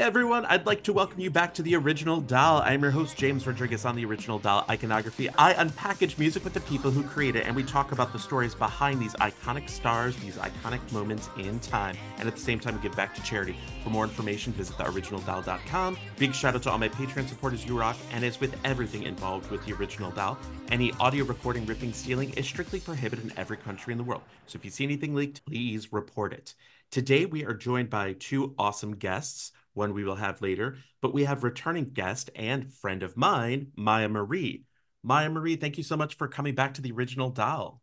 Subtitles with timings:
[0.00, 0.46] everyone.
[0.46, 2.62] I'd like to welcome you back to The Original Doll.
[2.64, 5.28] I'm your host, James Rodriguez, on The Original Doll Iconography.
[5.36, 8.54] I unpackage music with the people who create it, and we talk about the stories
[8.54, 11.98] behind these iconic stars, these iconic moments in time.
[12.16, 13.54] And at the same time, give back to charity.
[13.84, 15.98] For more information, visit theoriginaldoll.com.
[16.16, 17.98] Big shout out to all my Patreon supporters, you rock.
[18.12, 20.38] And as with everything involved with The Original Doll,
[20.70, 24.22] any audio recording, ripping, stealing is strictly prohibited in every country in the world.
[24.46, 26.54] So if you see anything leaked, please report it.
[26.90, 31.24] Today, we are joined by two awesome guests one we will have later, but we
[31.24, 34.64] have returning guest and friend of mine, Myah Marie.
[35.02, 37.80] Myah Marie, thank you so much for coming back to the original doll.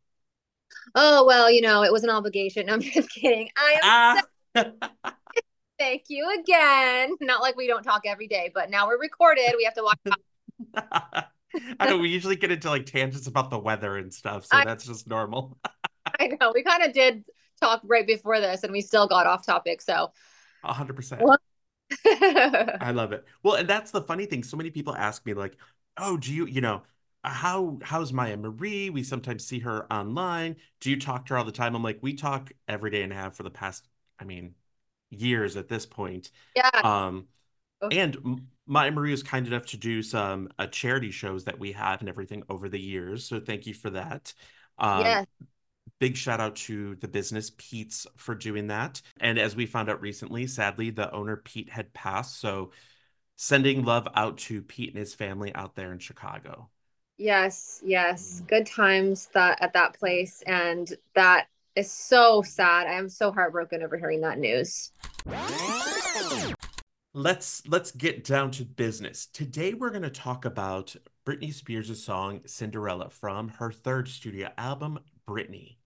[0.95, 2.69] Oh, well, you know, it was an obligation.
[2.69, 3.49] I'm just kidding.
[3.57, 4.23] I am.
[4.55, 5.13] Ah.
[5.79, 7.15] thank you again.
[7.21, 9.53] Not like we don't talk every day, but now we're recorded.
[9.55, 9.99] We have to watch.
[11.79, 14.65] I know we usually get into like tangents about the weather and stuff, so I,
[14.65, 15.57] that's just normal.
[16.19, 17.23] I know we kind of did
[17.61, 19.81] talk right before this, and we still got off topic.
[19.81, 20.11] So,
[20.63, 21.21] hundred percent.
[22.79, 23.25] I love it.
[23.43, 24.43] Well, and that's the funny thing.
[24.43, 25.55] So many people ask me, like,
[25.97, 26.83] oh, do you, you know,
[27.23, 28.89] how how's Myah Marie?
[28.89, 30.57] We sometimes see her online.
[30.79, 31.75] Do you talk to her all the time?
[31.75, 33.87] I'm like, we talk every day and a half for the past,
[34.19, 34.55] I mean,
[35.09, 36.31] years at this point.
[36.55, 36.69] Yeah.
[36.83, 37.27] Um,
[37.81, 37.97] okay.
[37.99, 42.01] and Myah Marie was kind enough to do some uh, charity shows that we have
[42.01, 43.25] and everything over the years.
[43.25, 44.33] So thank you for that.
[44.79, 45.25] Um, yeah
[45.99, 49.01] big shout out to the business Pete's for doing that.
[49.19, 52.39] And as we found out recently, sadly, the owner Pete had passed.
[52.39, 52.71] So
[53.35, 56.69] sending love out to Pete and his family out there in Chicago.
[57.17, 58.41] Yes, yes.
[58.43, 58.47] Mm.
[58.47, 60.43] Good times that at that place.
[60.45, 62.87] And that is so sad.
[62.87, 64.91] I am so heartbroken over hearing that news.
[67.13, 69.25] Let's let's get down to business.
[69.25, 70.95] Today we're going to talk about
[71.25, 75.76] Britney Spears' song Cinderella from her third studio album Britney.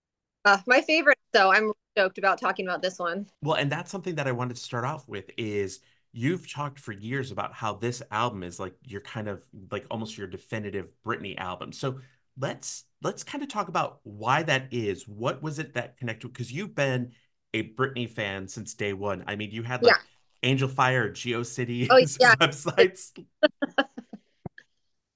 [0.45, 1.51] Uh, my favorite, though.
[1.51, 3.27] I'm stoked about talking about this one.
[3.41, 5.81] Well, and that's something that I wanted to start off with is
[6.13, 10.17] you've talked for years about how this album is like your kind of like almost
[10.17, 11.71] your definitive Britney album.
[11.71, 11.99] So
[12.37, 15.07] let's let's kind of talk about why that is.
[15.07, 16.29] What was it that connected?
[16.29, 17.11] Because you've been
[17.53, 19.23] a Britney fan since day one.
[19.27, 19.95] I mean, you had like
[20.41, 20.55] yeah.
[20.55, 22.35] Angelfire, GeoCities oh, yeah.
[22.35, 23.11] websites.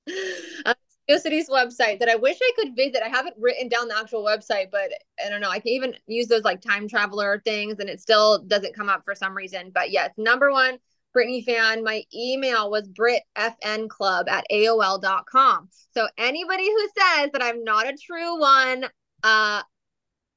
[1.08, 3.04] City's website that I wish I could visit.
[3.04, 4.92] I haven't written down the actual website, but
[5.24, 5.50] I don't know.
[5.50, 9.04] I can even use those like time traveler things and it still doesn't come up
[9.06, 9.72] for some reason.
[9.74, 10.80] But yes, number one,
[11.16, 11.84] Britney fan.
[11.84, 15.70] My email was britfnclub at AOL.com.
[15.94, 18.86] So anybody who says that I'm not a true one,
[19.24, 19.62] uh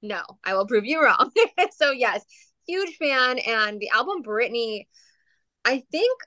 [0.00, 1.32] no, I will prove you wrong.
[1.76, 2.24] so yes,
[2.66, 3.38] huge fan.
[3.38, 4.86] And the album Britney,
[5.64, 6.20] I think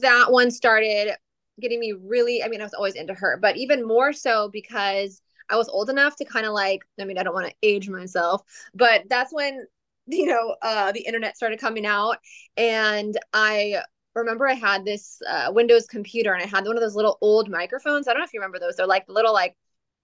[0.00, 1.14] that one started
[1.60, 5.20] getting me really, I mean, I was always into her, but even more so because
[5.48, 7.88] I was old enough to kind of like, I mean, I don't want to age
[7.88, 8.42] myself,
[8.74, 9.66] but that's when,
[10.06, 12.18] you know, uh, the internet started coming out.
[12.56, 13.82] And I
[14.14, 17.48] remember I had this uh, Windows computer and I had one of those little old
[17.48, 18.08] microphones.
[18.08, 18.76] I don't know if you remember those.
[18.76, 19.56] They're like little like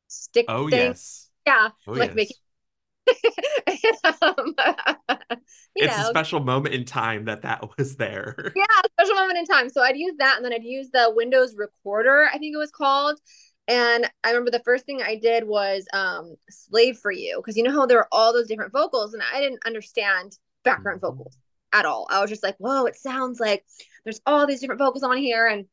[0.07, 0.47] stick.
[0.49, 0.73] Oh, things.
[0.73, 1.31] yes.
[1.47, 1.69] Yeah.
[1.87, 2.17] Oh, like yes.
[2.17, 2.37] making
[4.23, 4.55] um,
[5.77, 6.05] it's know.
[6.05, 8.37] a special moment in time that that was there.
[8.57, 8.65] Yeah,
[8.99, 9.69] special moment in time.
[9.69, 12.71] So I'd use that, and then I'd use the Windows Recorder, I think it was
[12.71, 13.21] called.
[13.69, 17.63] And I remember the first thing I did was um, "Slave for You" because you
[17.63, 21.19] know how there are all those different vocals, and I didn't understand background mm-hmm.
[21.19, 21.39] vocals
[21.73, 22.07] at all.
[22.11, 23.65] I was just like, "Whoa, it sounds like
[24.05, 25.67] there's all these different vocals on here," and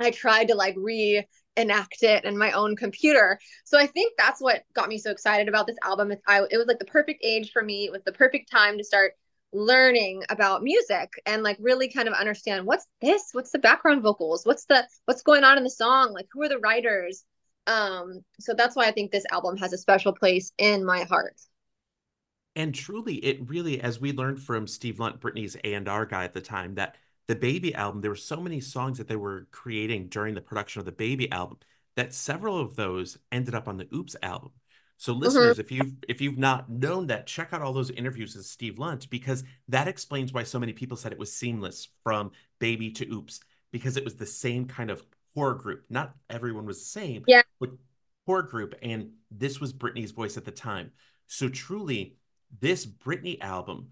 [0.00, 1.26] I tried to like re
[1.56, 3.38] enact it in my own computer.
[3.64, 6.12] So I think that's what got me so excited about this album.
[6.12, 7.86] It's, I, it was like the perfect age for me.
[7.86, 9.12] It was the perfect time to start
[9.52, 14.44] learning about music and like really kind of understand what's this what's the background vocals
[14.44, 17.24] what's the what's going on in the song like who are the writers
[17.66, 21.40] um so that's why i think this album has a special place in my heart
[22.56, 26.40] and truly it really as we learned from steve lunt britney's a&r guy at the
[26.40, 26.96] time that
[27.28, 30.80] the baby album there were so many songs that they were creating during the production
[30.80, 31.58] of the baby album
[31.96, 34.50] that several of those ended up on the oops album
[34.96, 35.22] so mm-hmm.
[35.22, 35.60] listeners mm-hmm.
[35.60, 39.08] if you've if you've not known that check out all those interviews with steve lunt
[39.10, 43.40] because that explains why so many people said it was seamless from baby to oops
[43.72, 45.02] because it was the same kind of
[45.34, 47.70] core group not everyone was the same yeah but
[48.24, 50.90] core group and this was britney's voice at the time
[51.26, 52.16] so truly
[52.60, 53.88] this britney album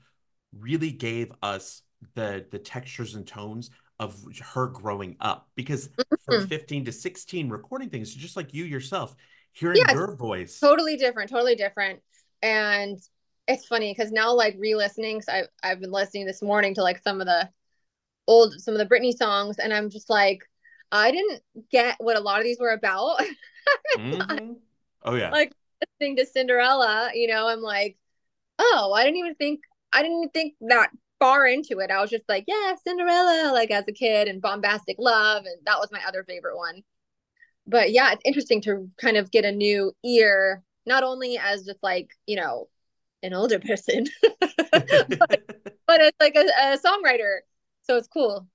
[0.59, 1.83] really gave us
[2.15, 3.71] the the textures and tones
[4.01, 6.15] of her growing up because mm-hmm.
[6.25, 9.15] from 15 to 16 recording things just like you yourself
[9.53, 10.59] hearing yeah, your voice.
[10.59, 12.01] totally different totally different.
[12.43, 12.99] And
[13.47, 17.03] it's funny because now like re-listening so I've, I've been listening this morning to like
[17.03, 17.49] some of the
[18.27, 20.41] old some of the Britney songs and I'm just like
[20.91, 23.23] I didn't get what a lot of these were about.
[23.97, 24.53] Mm-hmm.
[25.05, 25.31] oh yeah.
[25.31, 25.51] like
[25.81, 27.49] listening to Cinderella you know?
[27.49, 27.97] I'm like
[28.59, 29.61] oh I didn't even think
[29.91, 30.91] I didn't think that
[31.25, 31.91] far into it.
[31.91, 35.79] I was just like, yeah, Cinderella, like as a kid, and Bombastic Love, and that
[35.79, 36.83] was my other favorite one.
[37.67, 41.83] But yeah, it's interesting to kind of get a new ear, not only as just
[41.83, 42.69] like you know
[43.23, 44.05] an older person,
[44.71, 45.43] but,
[45.87, 47.39] but as like a, a songwriter.
[47.85, 48.47] So it's cool.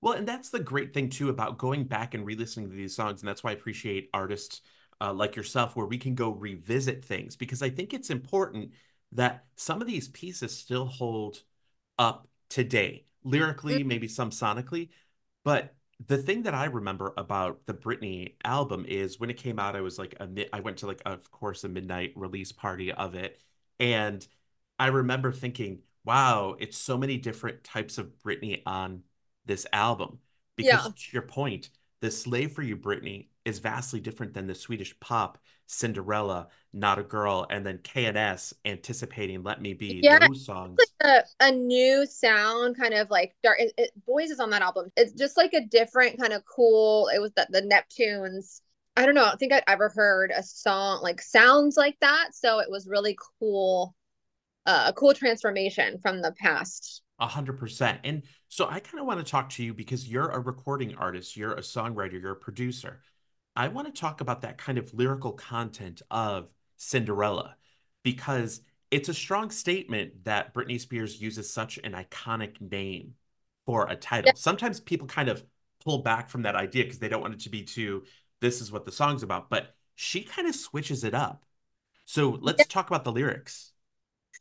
[0.00, 3.22] Well, and that's the great thing too about going back and re-listening to these songs,
[3.22, 4.62] and that's why I appreciate artists
[5.00, 8.72] uh, like yourself, where we can go revisit things because I think it's important
[9.12, 11.44] that some of these pieces still hold
[11.98, 13.88] up today, lyrically, mm-hmm.
[13.88, 14.90] maybe some sonically.
[15.44, 15.74] But
[16.06, 19.80] the thing that I remember about the Britney album is when it came out, I
[19.80, 23.14] was like, a mi- I went to like, of course, a midnight release party of
[23.14, 23.40] it,
[23.78, 24.26] and
[24.78, 29.02] I remember thinking, wow, it's so many different types of Britney on
[29.46, 30.18] this album
[30.56, 30.90] because yeah.
[30.90, 31.70] to your point
[32.00, 37.02] the slave for you Britney is vastly different than the Swedish pop Cinderella, Not a
[37.02, 40.00] Girl, and then KNS anticipating Let Me Be.
[40.02, 40.78] Yeah, those songs.
[40.78, 43.60] Like a, a, new sound, kind of like dark.
[43.60, 44.90] It, it, Boys is on that album.
[44.96, 47.08] It's just like a different kind of cool.
[47.14, 48.60] It was the, the Neptunes.
[48.96, 49.24] I don't know.
[49.24, 52.34] I don't think I'd ever heard a song like sounds like that.
[52.34, 53.94] So it was really cool.
[54.66, 58.00] Uh, a cool transformation from the past a hundred percent.
[58.04, 61.36] And so I kind of want to talk to you because you're a recording artist,
[61.36, 63.02] you're a songwriter, you're a producer.
[63.56, 67.56] I want to talk about that kind of lyrical content of Cinderella
[68.02, 68.60] because
[68.90, 73.14] it's a strong statement that Britney Spears uses such an iconic name
[73.66, 74.28] for a title.
[74.28, 74.32] Yeah.
[74.36, 75.44] Sometimes people kind of
[75.84, 78.04] pull back from that idea because they don't want it to be too,
[78.40, 81.44] this is what the song's about, but she kind of switches it up.
[82.04, 82.64] So let's yeah.
[82.68, 83.72] talk about the lyrics.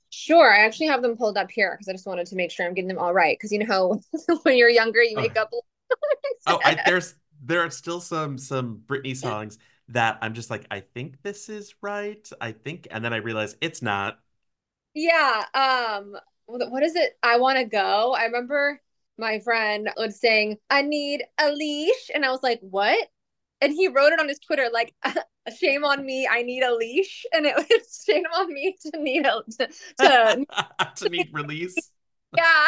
[0.10, 0.54] Sure.
[0.54, 2.74] I actually have them pulled up here because I just wanted to make sure I'm
[2.74, 3.38] getting them all right.
[3.38, 5.52] Because you know how when you're younger, you oh, make up.
[6.48, 9.58] oh, I, there's there are still some some Britney songs
[9.90, 12.28] that I'm just like, I think this is right.
[12.40, 14.20] I think, and then I realize it's not.
[14.94, 15.46] Yeah.
[15.54, 16.16] Um.
[16.46, 17.18] What is it?
[17.24, 18.14] I want to go.
[18.14, 18.82] I remember
[19.18, 23.08] my friend was saying, "I need a leash," and I was like, "What?"
[23.62, 24.94] And he wrote it on his Twitter like,
[25.60, 29.26] shame on me i need a leash and it was shame on me to need
[29.26, 29.68] a to
[30.00, 30.46] to,
[30.96, 31.76] to need release
[32.36, 32.68] yeah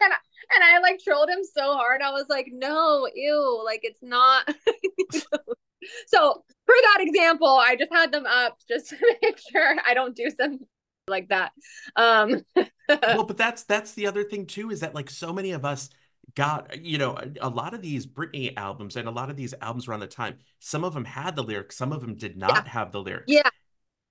[0.00, 0.12] and,
[0.54, 2.02] and i like trolled him so hard.
[2.02, 4.48] I was like no ew like it's not
[6.06, 10.16] so for that example i just had them up just to make sure i don't
[10.16, 10.60] do some
[11.08, 11.52] like that.
[11.94, 12.42] Um
[12.88, 15.88] well but that's that's the other thing too is that like so many of us
[16.34, 19.54] got you know a, a, lot of these Britney albums and a lot of these
[19.62, 22.64] albums around the time some of them had the lyrics some of them did not
[22.66, 22.70] yeah.
[22.72, 23.26] have the lyrics.
[23.28, 23.48] Yeah.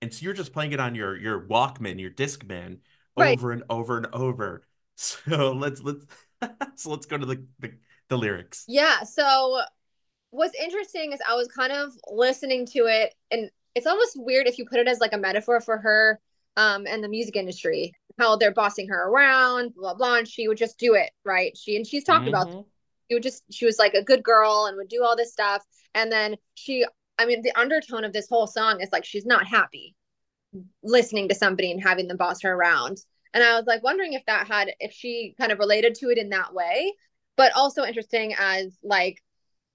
[0.02, 2.80] And so you're just playing it on your your Walkman your Discman
[3.18, 3.38] right.
[3.38, 4.64] over and over and over.
[4.98, 6.06] So let's let's
[6.76, 7.72] so let's go to the, the
[8.10, 9.62] the lyrics yeah so
[10.32, 14.58] what's interesting is I was kind of listening to it and it's almost weird if
[14.58, 16.20] you put it as like a metaphor for her
[16.58, 20.58] um and the music industry how they're bossing her around, blah blah, and she would
[20.58, 21.56] just do it, right?
[21.58, 22.30] She and she's talked mm-hmm.
[22.30, 22.66] about
[23.10, 25.64] she would just she was like a good girl and would do all this stuff,
[25.94, 26.86] and then she,
[27.18, 29.96] I mean, the undertone of this whole song is like she's not happy
[30.84, 32.98] listening to somebody and having them boss her around.
[33.36, 36.18] And I was like wondering if that had if she kind of related to it
[36.18, 36.94] in that way,
[37.36, 39.22] but also interesting as like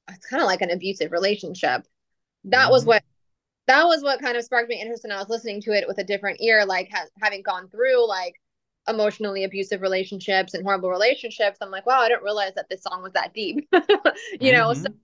[0.09, 1.87] it's kind of like an abusive relationship.
[2.45, 2.73] That mm-hmm.
[2.73, 3.05] was what
[3.67, 5.99] that was what kind of sparked me interest and I was listening to it with
[5.99, 8.35] a different ear, like ha- having gone through like
[8.89, 11.59] emotionally abusive relationships and horrible relationships.
[11.61, 13.69] I'm like, wow, I didn't realize that this song was that deep.
[13.73, 14.57] you mm-hmm.
[14.57, 14.95] know, so mm-hmm.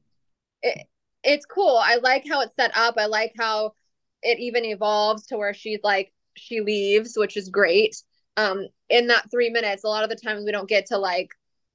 [0.62, 0.86] it,
[1.22, 1.76] it's cool.
[1.76, 2.94] I like how it's set up.
[2.96, 3.74] I like how
[4.22, 7.96] it even evolves to where she's like she leaves, which is great.
[8.36, 11.30] Um, in that three minutes, a lot of the times we don't get to like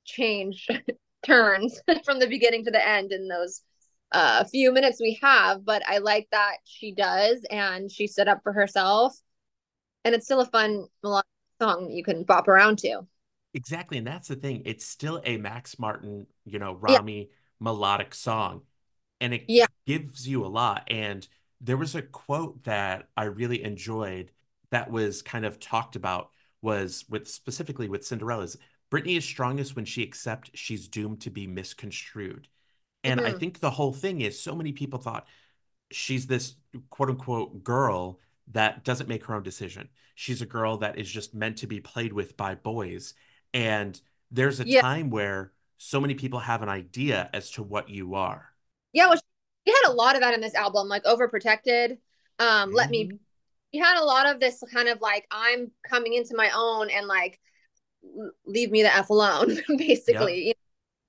[0.05, 0.67] change
[1.25, 3.61] turns from the beginning to the end in those
[4.11, 8.41] uh, few minutes we have, but I like that she does and she stood up
[8.43, 9.17] for herself.
[10.03, 11.27] And it's still a fun melodic
[11.61, 13.01] song you can bop around to.
[13.53, 13.97] Exactly.
[13.97, 14.63] And that's the thing.
[14.65, 17.25] It's still a Max Martin, you know, Rami yeah.
[17.59, 18.61] melodic song.
[19.19, 19.67] And it yeah.
[19.85, 20.83] gives you a lot.
[20.87, 21.27] And
[21.59, 24.31] there was a quote that I really enjoyed
[24.71, 28.57] that was kind of talked about was with specifically with Cinderella's
[28.91, 32.47] Britney is strongest when she accepts she's doomed to be misconstrued.
[33.03, 33.35] And mm-hmm.
[33.35, 35.27] I think the whole thing is so many people thought
[35.91, 36.55] she's this
[36.89, 38.19] quote unquote girl
[38.51, 39.87] that doesn't make her own decision.
[40.15, 43.13] She's a girl that is just meant to be played with by boys.
[43.53, 43.99] And
[44.29, 44.81] there's a yeah.
[44.81, 48.49] time where so many people have an idea as to what you are.
[48.91, 49.17] Yeah, well,
[49.65, 51.97] she had a lot of that in this album, like overprotected.
[52.39, 52.75] Um, mm-hmm.
[52.75, 53.11] let me.
[53.73, 57.07] She had a lot of this kind of like I'm coming into my own and
[57.07, 57.39] like
[58.45, 60.47] leave me the f alone, basically.
[60.47, 60.57] Yep.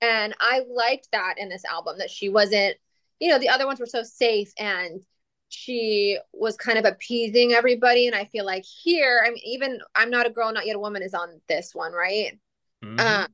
[0.01, 2.77] And I liked that in this album that she wasn't,
[3.21, 5.01] you know, the other ones were so safe and
[5.49, 8.07] she was kind of appeasing everybody.
[8.07, 10.81] And I feel like here, I mean, even I'm not a girl, not yet a
[10.81, 12.39] woman is on this one, right?
[12.85, 12.99] Mm-hmm.
[12.99, 13.27] Uh,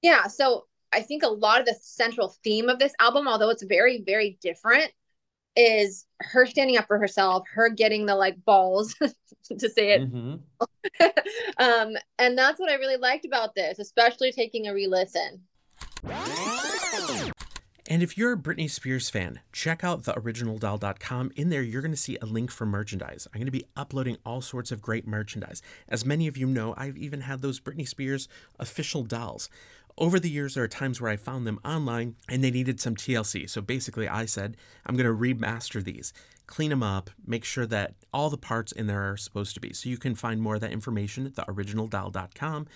[0.00, 0.26] yeah.
[0.28, 4.02] So I think a lot of the central theme of this album, although it's very,
[4.02, 4.90] very different,
[5.56, 8.94] is her standing up for herself, her getting the like balls
[9.58, 10.02] to say it.
[10.02, 10.36] Mm-hmm.
[11.58, 15.42] um, and that's what I really liked about this, especially taking a re listen.
[17.86, 21.32] And if you're a Britney Spears fan, check out theoriginaldoll.com.
[21.36, 23.28] In there, you're going to see a link for merchandise.
[23.32, 25.60] I'm going to be uploading all sorts of great merchandise.
[25.86, 28.26] As many of you know, I've even had those Britney Spears
[28.58, 29.50] official dolls.
[29.96, 32.96] Over the years, there are times where I found them online and they needed some
[32.96, 33.48] TLC.
[33.48, 36.12] So basically, I said, I'm going to remaster these,
[36.48, 39.72] clean them up, make sure that all the parts in there are supposed to be.
[39.72, 42.66] So you can find more of that information at theoriginaldoll.com.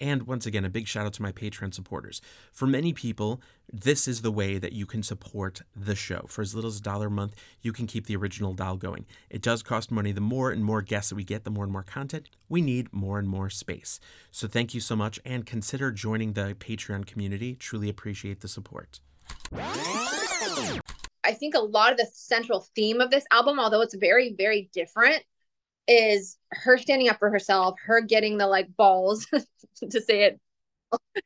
[0.00, 2.20] And once again, a big shout out to my Patreon supporters.
[2.52, 3.40] For many people,
[3.72, 6.26] this is the way that you can support the show.
[6.28, 9.06] For as little as a dollar a month, you can keep the original doll going.
[9.30, 10.12] It does cost money.
[10.12, 12.92] The more and more guests that we get, the more and more content, we need
[12.92, 13.98] more and more space.
[14.30, 17.54] So thank you so much and consider joining the Patreon community.
[17.54, 19.00] Truly appreciate the support.
[21.26, 24.70] I think a lot of the central theme of this album, although it's very, very
[24.72, 25.24] different,
[25.88, 29.26] is her standing up for herself, her getting the like balls
[29.90, 30.40] to say it.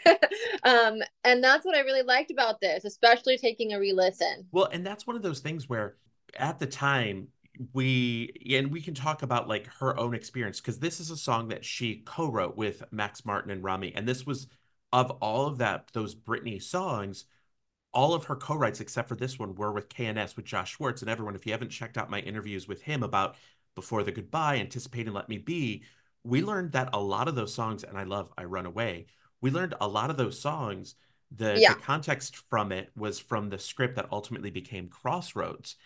[0.64, 4.46] um, and that's what I really liked about this, especially taking a re-listen.
[4.52, 5.96] Well, and that's one of those things where
[6.36, 7.28] at the time
[7.72, 11.48] we and we can talk about like her own experience because this is a song
[11.48, 14.46] that she co-wrote with Max Martin and Rami, and this was
[14.92, 17.24] of all of that those Britney songs.
[17.92, 21.10] All of her co-writes, except for this one, were with KNS with Josh Schwartz and
[21.10, 21.34] everyone.
[21.34, 23.34] If you haven't checked out my interviews with him about
[23.74, 25.84] before the goodbye, anticipate and let me be,
[26.24, 29.06] we learned that a lot of those songs, and I love I Run Away,
[29.40, 30.94] we learned a lot of those songs.
[31.34, 31.74] The, yeah.
[31.74, 35.76] the context from it was from the script that ultimately became Crossroads.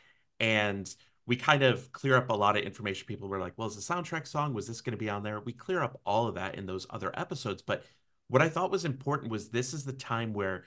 [0.40, 0.92] And
[1.26, 3.06] we kind of clear up a lot of information.
[3.06, 4.54] People were like, well, is the soundtrack song?
[4.54, 5.40] Was this going to be on there?
[5.40, 7.62] We clear up all of that in those other episodes.
[7.62, 7.84] But
[8.28, 10.64] what I thought was important was this is the time where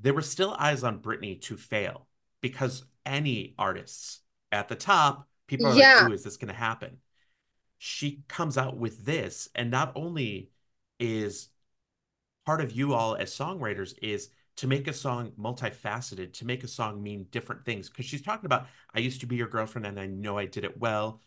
[0.00, 2.06] there were still eyes on Britney to fail
[2.40, 4.20] because any artists
[4.50, 6.02] at the top People are yeah.
[6.02, 6.98] like, "Ooh, is this going to happen?"
[7.78, 10.52] She comes out with this, and not only
[11.00, 11.48] is
[12.46, 16.68] part of you all as songwriters is to make a song multifaceted, to make a
[16.68, 17.88] song mean different things.
[17.88, 20.64] Because she's talking about, I used to be your girlfriend, and I know I did
[20.64, 21.20] it well.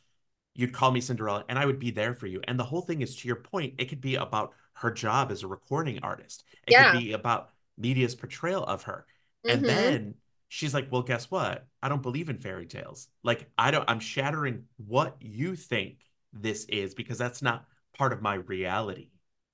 [0.55, 2.39] You'd call me Cinderella, and I would be there for you.
[2.47, 5.43] And the whole thing is, to your point, it could be about her job as
[5.43, 6.45] a recording artist.
[6.65, 6.91] It yeah.
[6.91, 9.05] could be about media's portrayal of her.
[9.45, 9.67] And mm-hmm.
[9.67, 10.15] then
[10.53, 11.65] she's like, well, guess what?
[11.81, 13.07] I don't believe in fairy tales.
[13.23, 15.97] Like, I don't, I'm shattering what you think
[16.31, 17.65] this is because that's not
[17.97, 19.09] part of my reality.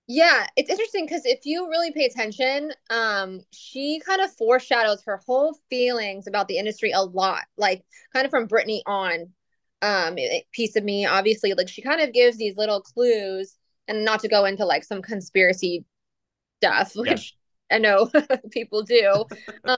[0.08, 5.22] Yeah, it's interesting because if you really pay attention, um, she kind of foreshadows her
[5.26, 9.30] whole feelings about the industry a lot, like kind of from Britney on.
[9.82, 10.18] Um,
[10.52, 13.56] piece of me, obviously, like she kind of gives these little clues,
[13.88, 15.86] and not to go into like some conspiracy
[16.62, 17.38] stuff, which
[17.72, 17.78] yeah.
[17.78, 18.12] I know
[18.52, 19.24] people do.
[19.64, 19.78] um,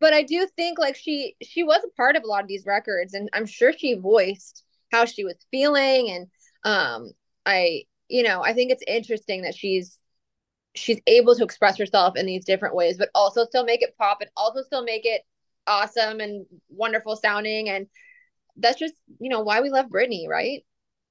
[0.00, 2.66] but I do think like she she was a part of a lot of these
[2.66, 4.62] records and I'm sure she voiced
[4.92, 6.26] how she was feeling and
[6.64, 7.12] um
[7.44, 9.98] I you know I think it's interesting that she's
[10.74, 14.20] she's able to express herself in these different ways but also still make it pop
[14.20, 15.22] and also still make it
[15.66, 17.86] awesome and wonderful sounding and
[18.56, 20.64] that's just you know why we love Britney right?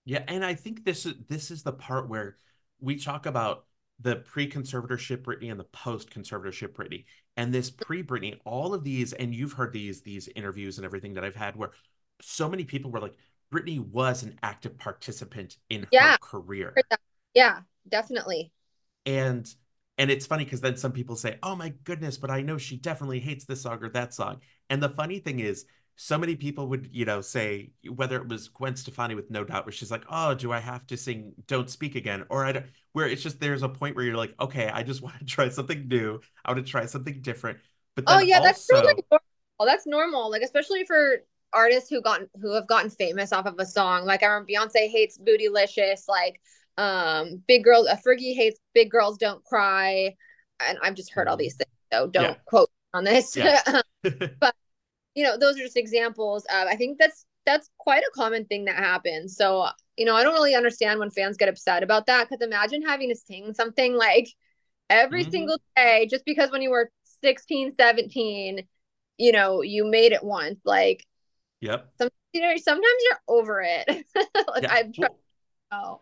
[0.06, 2.38] Yeah and I think this is this is the part where
[2.80, 3.65] we talk about
[4.00, 7.06] the pre-conservatorship Britney and the post-conservatorship Britney
[7.38, 11.24] and this pre-Britney, all of these, and you've heard these these interviews and everything that
[11.24, 11.72] I've had where
[12.22, 13.15] so many people were like,
[13.54, 16.13] Britney was an active participant in yeah.
[16.13, 16.74] her career.
[17.34, 18.51] Yeah, definitely.
[19.06, 19.48] And
[19.98, 22.77] and it's funny because then some people say, "Oh my goodness," but I know she
[22.77, 24.42] definitely hates this song or that song.
[24.70, 25.65] And the funny thing is,
[25.96, 29.65] so many people would, you know, say whether it was Gwen Stefani with No Doubt,
[29.65, 32.65] where she's like, "Oh, do I have to sing Don't Speak Again?" Or I don't,
[32.95, 35.49] where it's just there's a point where you're like, "Okay, I just want to try
[35.49, 36.19] something new.
[36.43, 37.59] I want to try something different."
[37.95, 38.47] But oh yeah, also...
[38.47, 39.65] that's really normal.
[39.65, 41.17] That's normal, like especially for
[41.53, 44.05] artists who gotten who have gotten famous off of a song.
[44.05, 46.07] Like I remember Beyonce hates Bootylicious.
[46.07, 46.39] Like
[46.77, 50.15] um, Big Girls, uh, Fergie hates Big Girls Don't Cry,
[50.59, 51.43] and I've just heard all mm-hmm.
[51.43, 51.69] these things.
[51.93, 52.35] So don't yeah.
[52.45, 53.35] quote on this.
[53.35, 53.61] Yeah.
[54.39, 54.55] but
[55.15, 58.65] you know, those are just examples of, I think that's, that's quite a common thing
[58.65, 59.35] that happens.
[59.35, 62.27] So, you know, I don't really understand when fans get upset about that.
[62.29, 64.27] Cause imagine having to sing something like
[64.89, 65.31] every mm-hmm.
[65.31, 66.91] single day, just because when you were
[67.23, 68.67] 16, 17,
[69.17, 70.59] you know, you made it once.
[70.65, 71.05] Like,
[71.61, 71.91] yep.
[71.97, 73.87] Some, you know, sometimes you're over it.
[74.47, 74.73] like yeah.
[74.73, 75.09] I've tried.
[75.71, 76.01] Well,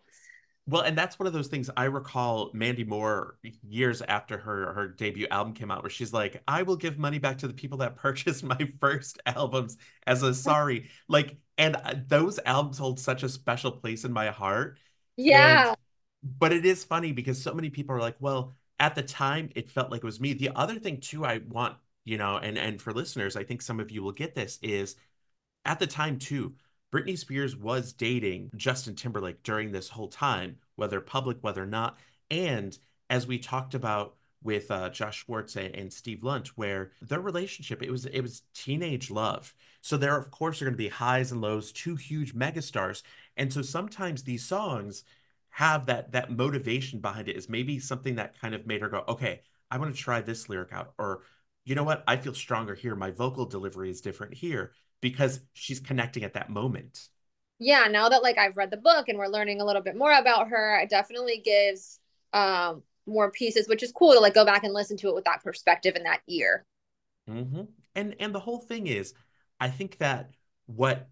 [0.66, 4.88] Well, and that's one of those things I recall Mandy Moore years after her her
[4.88, 7.78] debut album came out, where she's like, "I will give money back to the people
[7.78, 13.22] that purchased my first albums as a sorry." Like, and uh, those albums hold such
[13.22, 14.78] a special place in my heart.
[15.16, 15.68] Yeah.
[15.68, 15.76] And,
[16.38, 19.68] but it is funny because so many people are like, "Well, at the time, it
[19.70, 22.80] felt like it was me." The other thing too, I want you know, and and
[22.80, 24.96] for listeners, I think some of you will get this is
[25.64, 26.54] at the time too
[26.94, 31.98] Britney Spears was dating Justin Timberlake during this whole time, whether public, whether not.
[32.30, 32.78] And
[33.10, 37.82] as we talked about with uh, Josh Schwartz and, and, Steve Lunt, where their relationship
[37.82, 39.54] it was it was teenage love.
[39.80, 43.02] So there, of course, are going to be highs and lows, two huge megastars,
[43.36, 45.02] and so sometimes these songs
[45.48, 49.02] have that that motivation behind it is maybe something that kind of made her go,
[49.08, 51.22] okay, I want to try this lyric out, or
[51.64, 52.94] you know what, I feel stronger here.
[52.94, 54.72] My vocal delivery is different here
[55.04, 57.08] because she's connecting at that moment.
[57.58, 60.18] Yeah, now that like I've read the book and we're learning a little bit more
[60.18, 62.00] about her, it definitely gives
[62.32, 65.26] um more pieces, which is cool to like go back and listen to it with
[65.26, 66.64] that perspective and that ear.
[67.28, 67.64] Mm-hmm.
[67.94, 69.12] And and the whole thing is,
[69.60, 70.30] I think that
[70.64, 71.06] what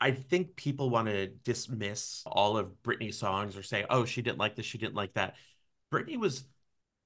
[0.00, 4.38] I think people want to dismiss all of Britney's songs or say, oh, she didn't
[4.38, 5.34] like this, she didn't like that.
[5.92, 6.44] Britney was,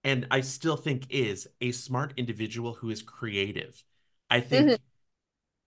[0.05, 3.83] and I still think is, a smart individual who is creative.
[4.29, 4.83] I think mm-hmm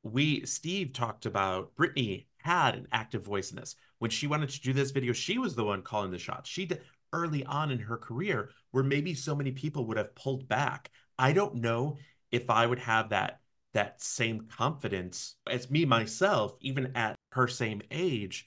[0.06, 3.76] we Steve talked about Britney had an active voice in this.
[3.98, 6.48] When she wanted to do this video, she was the one calling the shots.
[6.48, 6.82] She did
[7.12, 10.92] early on in her career where maybe so many people would have pulled back.
[11.18, 11.98] I don't know
[12.32, 13.40] if I would have that
[13.74, 18.46] that same confidence as me myself, even at her same age,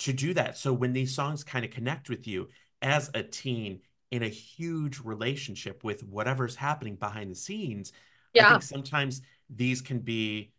[0.00, 0.58] to do that.
[0.58, 2.48] So when these songs kind of connect with you
[2.82, 3.80] as a teen
[4.10, 7.92] in a huge relationship with whatever's happening behind the scenes,
[8.34, 8.46] yeah.
[8.46, 10.52] I think sometimes these can be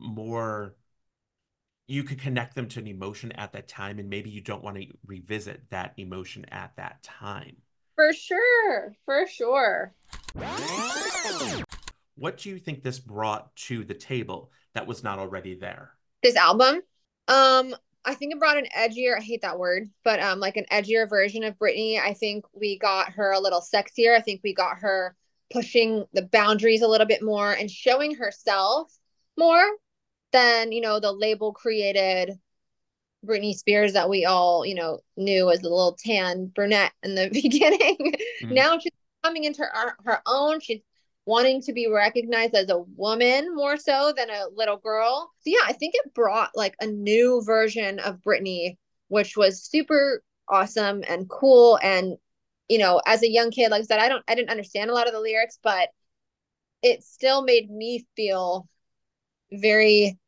[0.00, 0.74] more
[1.90, 4.76] you could connect them to an emotion at that time and maybe you don't want
[4.76, 7.56] to revisit that emotion at that time.
[7.96, 9.92] For sure for sure.
[12.14, 15.90] What do you think this brought to the table that was not already there?
[16.22, 16.80] This album?
[17.28, 20.64] Um i think it brought an edgier i hate that word but um like an
[20.72, 22.00] edgier version of britney.
[22.00, 24.16] I think we got her a little sexier.
[24.16, 25.16] I think we got her
[25.52, 28.96] pushing the boundaries a little bit more and showing herself
[29.36, 29.64] more
[30.32, 32.38] than you know the label created
[33.24, 37.28] Britney Spears that we all you know knew as a little tan brunette in the
[37.32, 38.14] beginning.
[38.42, 38.52] Mm.
[38.52, 40.60] Now she's coming into her, her own.
[40.60, 40.80] She's
[41.26, 45.30] wanting to be recognized as a woman more so than a little girl.
[45.40, 48.76] So yeah, I think it brought like a new version of Britney,
[49.08, 51.78] which was super awesome and cool.
[51.82, 52.16] And
[52.68, 54.94] you know, as a young kid, like I said, I don't I didn't understand a
[54.94, 55.88] lot of the lyrics, but
[56.82, 58.66] it still made me feel
[59.52, 60.18] very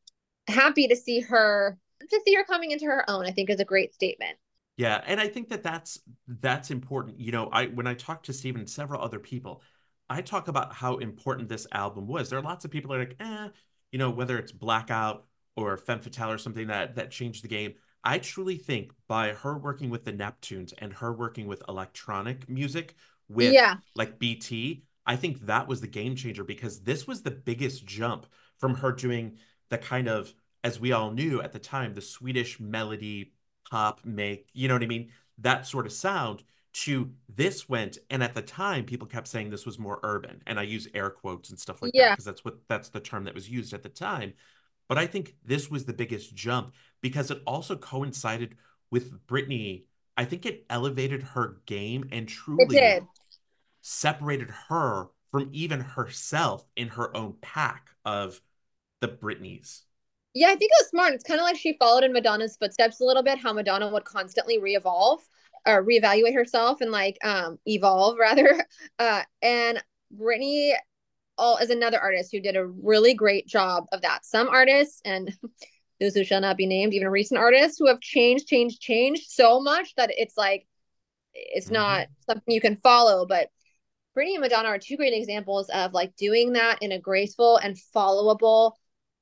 [0.48, 3.64] happy to see her to see her coming into her own i think is a
[3.64, 4.36] great statement.
[4.76, 7.20] Yeah and i think that that's that's important.
[7.20, 9.62] You know i when i talk to stephen and several other people
[10.10, 12.30] i talk about how important this album was.
[12.30, 13.48] There are lots of people that are like eh
[13.92, 17.74] you know whether it's blackout or femme fatale or something that that changed the game.
[18.04, 22.96] I truly think by her working with the neptunes and her working with electronic music
[23.28, 23.76] with yeah.
[23.94, 28.26] like bt i think that was the game changer because this was the biggest jump
[28.62, 29.36] from her doing
[29.70, 33.32] the kind of as we all knew at the time the swedish melody
[33.68, 35.10] pop make you know what i mean?
[35.38, 36.44] That sort of sound
[36.84, 37.98] to this went.
[38.08, 40.42] And at the time people kept saying this was more urban.
[40.46, 42.10] And i use air quotes and stuff like yeah.
[42.10, 44.32] that because that's what that's the term that was used at the time.
[44.88, 48.54] But i think this was the biggest jump because it also coincided
[48.92, 49.86] with britney.
[50.16, 53.00] I think it elevated her game and truly
[53.80, 58.40] separated her from even herself in her own pack of
[59.02, 59.82] the Britneys.
[60.32, 61.12] Yeah, I think it was smart.
[61.12, 64.04] It's kind of like she followed in Madonna's footsteps a little bit, how Madonna would
[64.04, 65.20] constantly re-evolve
[65.66, 68.64] or reevaluate herself and like um evolve rather.
[68.98, 69.82] Uh and
[70.16, 70.72] Britney
[71.36, 74.24] all is another artist who did a really great job of that.
[74.24, 75.36] Some artists and
[76.00, 79.60] those who shall not be named, even recent artists who have changed, changed, changed so
[79.60, 80.66] much that it's like
[81.34, 81.74] it's mm-hmm.
[81.74, 83.26] not something you can follow.
[83.26, 83.48] But
[84.16, 87.76] Britney and Madonna are two great examples of like doing that in a graceful and
[87.94, 88.72] followable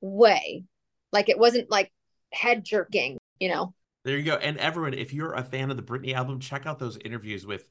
[0.01, 0.65] way.
[1.11, 1.91] Like it wasn't like
[2.33, 3.73] head jerking, you know.
[4.03, 4.35] There you go.
[4.35, 7.67] And everyone, if you're a fan of the Britney album, check out those interviews with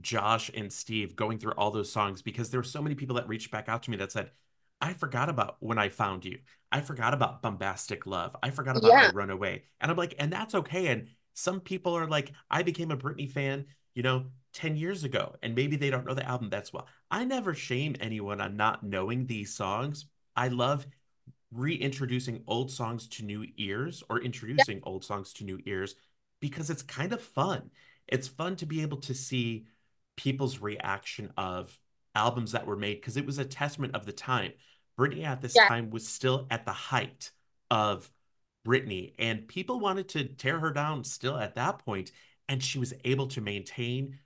[0.00, 3.28] Josh and Steve going through all those songs because there were so many people that
[3.28, 4.30] reached back out to me that said,
[4.80, 6.38] I forgot about when I found you.
[6.72, 8.34] I forgot about bombastic love.
[8.42, 9.10] I forgot about yeah.
[9.14, 9.64] runaway.
[9.80, 10.88] And I'm like, and that's okay.
[10.88, 15.34] And some people are like, I became a Britney fan, you know, 10 years ago,
[15.42, 16.86] and maybe they don't know the album that's well.
[17.10, 20.06] I never shame anyone on not knowing these songs.
[20.36, 20.86] I love
[21.54, 24.82] reintroducing old songs to new ears or introducing yeah.
[24.84, 25.94] old songs to new ears
[26.40, 27.70] because it's kind of fun.
[28.06, 29.66] It's fun to be able to see
[30.16, 31.78] people's reaction of
[32.14, 34.52] albums that were made because it was a testament of the time.
[34.98, 35.68] Britney at this yeah.
[35.68, 37.30] time was still at the height
[37.70, 38.10] of
[38.66, 42.12] Britney, and people wanted to tear her down still at that point,
[42.48, 44.18] and she was able to maintain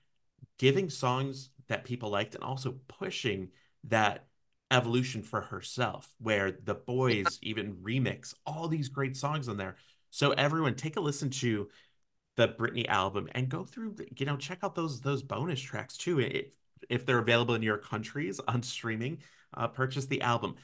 [0.58, 3.48] giving songs that people liked and also pushing
[3.84, 4.27] that
[4.70, 9.76] evolution for herself where the boys even remix all these great songs on there.
[10.10, 11.68] So everyone take a listen to
[12.36, 16.20] the Britney album and go through you know check out those those bonus tracks too.
[16.20, 16.46] If,
[16.88, 19.18] if they're available in your countries on streaming
[19.54, 20.56] uh, purchase the album.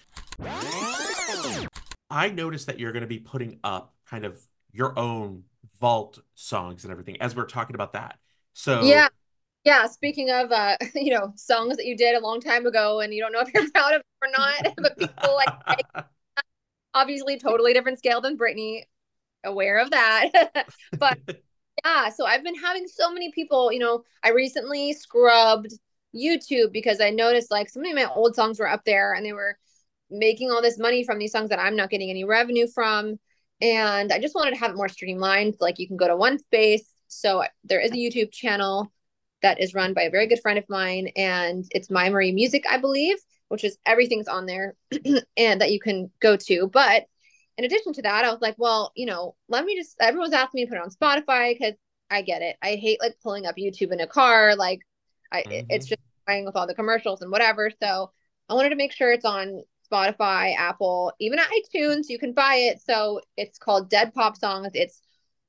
[2.11, 4.41] I noticed that you're going to be putting up kind of
[4.73, 5.45] your own
[5.81, 8.19] vault songs and everything as we're talking about that.
[8.53, 9.09] So yeah
[9.65, 13.13] yeah speaking of uh you know songs that you did a long time ago and
[13.13, 16.07] you don't know if you're proud of them or not but people like
[16.95, 18.83] obviously totally different scale than Britney
[19.43, 20.31] aware of that.
[20.99, 21.19] But
[21.85, 25.73] yeah so I've been having so many people you know I recently scrubbed
[26.15, 29.27] YouTube because I noticed like so many of my old songs were up there and
[29.27, 29.59] they were
[30.09, 33.19] making all this money from these songs that I'm not getting any revenue from.
[33.61, 36.39] And I just wanted to have it more streamlined like you can go to one
[36.39, 38.93] space so there is a YouTube channel
[39.45, 42.65] that is run by a very good friend of mine and it's Myah Marie music
[42.69, 43.17] i believe
[43.49, 44.75] which is everything's on there
[45.37, 46.67] and that you can go to.
[46.67, 47.05] But
[47.57, 50.59] in addition to that i was like well you know let me just everyone's asking
[50.59, 51.75] me to put it on spotify because
[52.11, 52.57] i get it.
[52.61, 54.81] I hate like pulling up youtube in a car like
[55.31, 55.67] i mm-hmm.
[55.71, 57.71] it's just playing with all the commercials and whatever.
[57.81, 58.11] So
[58.49, 62.57] i wanted to make sure it's on spotify apple even at itunes you can buy
[62.57, 62.81] it.
[62.81, 64.71] So it's called dead pop songs.
[64.75, 65.01] It's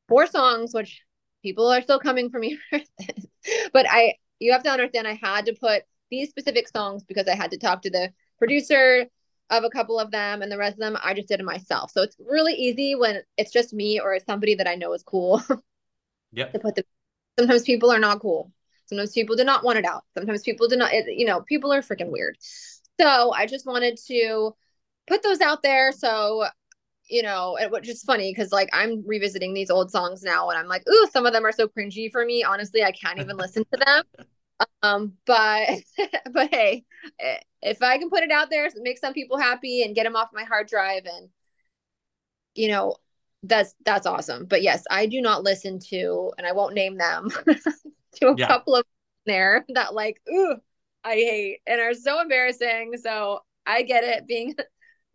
[0.08, 1.02] four songs which
[1.46, 3.26] people are still coming for me for this.
[3.72, 7.36] But I you have to understand I had to put these specific songs because I
[7.36, 9.06] had to talk to the producer
[9.50, 11.92] of a couple of them and the rest of them I just did it myself.
[11.92, 15.42] So it's really easy when it's just me or somebody that I know is cool.
[16.32, 16.48] Yeah.
[16.48, 16.84] To put the
[17.40, 18.52] sometimes people are not cool.
[18.88, 20.04] Sometimes people do not want it out.
[20.18, 22.36] Sometimes people do not it, you know, people are freaking weird.
[23.00, 24.54] So I just wanted to
[25.08, 26.46] put those out there so
[27.08, 30.68] you know, which is funny because like I'm revisiting these old songs now and I'm
[30.68, 32.44] like, ooh, some of them are so cringy for me.
[32.44, 34.26] Honestly, I can't even listen to them.
[34.82, 35.68] Um, but
[36.32, 36.86] but hey,
[37.62, 40.30] if I can put it out there, make some people happy and get them off
[40.32, 41.28] my hard drive, and
[42.54, 42.96] you know,
[43.44, 44.46] that's that's awesome.
[44.46, 47.30] But yes, I do not listen to, and I won't name them,
[48.15, 48.48] to a yeah.
[48.48, 48.86] couple of
[49.26, 50.56] there that like, ooh,
[51.04, 52.94] I hate and are so embarrassing.
[53.02, 54.56] So I get it being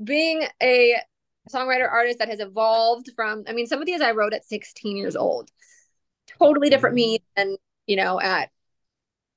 [0.03, 0.97] being a
[1.49, 4.97] songwriter artist that has evolved from i mean some of these i wrote at 16
[4.97, 5.51] years old.
[6.39, 7.25] Totally different me mm-hmm.
[7.37, 8.51] than you know at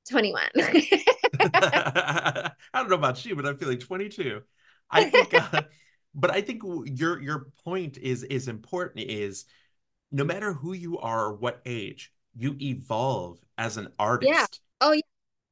[0.09, 4.41] 21 i don't know about you but i'm feeling 22
[4.91, 5.61] i think uh,
[6.15, 9.45] but i think your your point is is important is
[10.11, 14.31] no matter who you are or what age you evolve as an artist.
[14.31, 14.45] Yeah
[14.83, 15.01] oh yeah.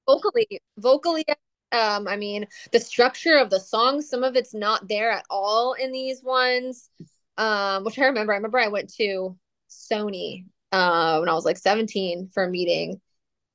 [0.07, 1.25] Vocally vocally
[1.71, 5.73] um, I mean, the structure of the song, some of it's not there at all
[5.73, 6.89] in these ones.
[7.37, 8.33] Um, which I remember.
[8.33, 9.37] I remember I went to
[9.69, 13.01] Sony uh, when I was like 17 for a meeting,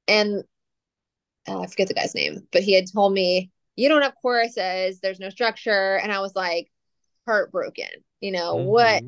[0.09, 0.43] and
[1.47, 5.01] uh, I forget the guy's name, but he had told me you don't have choruses,
[5.01, 6.71] there's no structure, and I was like
[7.27, 7.91] heartbroken.
[8.21, 8.67] You know mm-hmm.
[8.67, 9.03] what?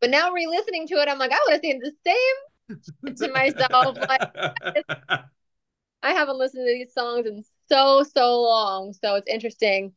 [0.00, 3.96] But now re-listening to it, I'm like, I would have said the same to myself.
[3.96, 4.94] Like,
[6.02, 9.92] I haven't listened to these songs in so so long, so it's interesting.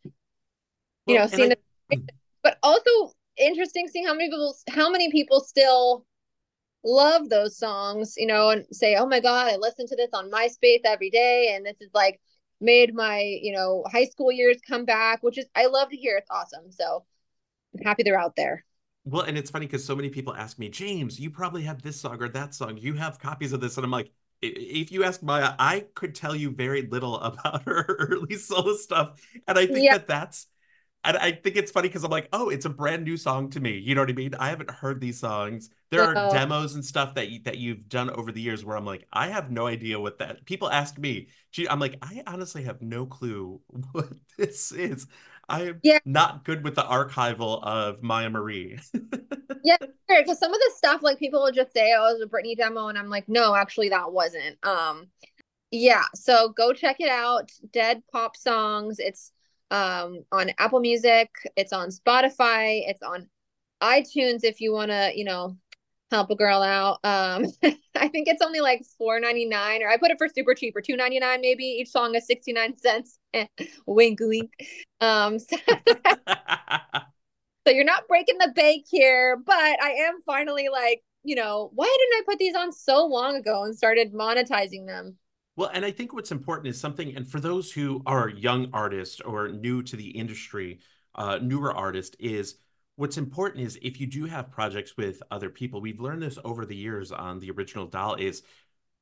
[1.08, 1.56] You well, know, seeing I...
[1.89, 2.01] the,
[2.43, 2.89] but also
[3.38, 6.06] interesting seeing how many people how many people still
[6.84, 10.32] love those songs, you know, and say, "Oh my god, I listen to this on
[10.32, 12.19] MySpace every day," and this is like
[12.62, 16.17] made my you know high school years come back, which is I love to hear.
[16.17, 16.71] It's awesome.
[16.71, 17.06] So
[17.78, 18.65] I'm happy they're out there.
[19.06, 22.01] Well, and it's funny because so many people ask me, James, you probably have this
[22.01, 22.78] song or that song.
[22.78, 26.36] You have copies of this, and I'm like, if you ask Myah, I could tell
[26.36, 29.93] you very little about her early solo stuff, and I think yeah.
[29.93, 30.48] that that's,
[31.04, 33.60] and I think it's funny because I'm like, oh, it's a brand new song to
[33.60, 33.78] me.
[33.78, 34.34] You know what I mean?
[34.36, 35.69] I haven't heard these songs.
[35.91, 38.86] There are demos and stuff that you, that you've done over the years where I'm
[38.86, 40.45] like, I have no idea what that.
[40.45, 41.28] People ask me,
[41.69, 45.06] I'm like, I honestly have no clue what this is.
[45.48, 46.00] I am yeah.
[46.06, 48.80] not good with the archival of Myah Marie.
[49.65, 52.28] yeah, because some of the stuff like people will just say, "Oh, it was a
[52.28, 55.08] Britney demo," and I'm like, "No, actually, that wasn't." Um,
[55.71, 57.51] yeah, so go check it out.
[57.71, 58.99] Dead Pop Songs.
[58.99, 59.32] It's
[59.71, 61.30] um on Apple Music.
[61.56, 62.84] It's on Spotify.
[62.88, 63.28] It's on
[63.82, 65.58] iTunes if you want to, you know,
[66.12, 66.99] help a girl out.
[67.04, 67.45] Um,
[67.95, 70.75] I think it's only like four ninety nine, or I put it for super cheap,
[70.75, 71.65] or two ninety nine maybe.
[71.65, 73.19] Each song is sixty nine cents.
[73.88, 74.51] wink, wink.
[75.01, 75.58] Um, so,
[77.67, 81.86] so, you're not breaking the bank here, but I am finally like you know, why
[81.86, 85.15] didn't I put these on so long ago and started monetizing them?
[85.56, 89.21] Well, and I think what's important is something, and for those who are young artists
[89.21, 90.80] or new to the industry,
[91.15, 92.56] uh, newer artist, is
[92.97, 96.65] what's important is if you do have projects with other people, we've learned this over
[96.65, 98.43] the years on the original doll, is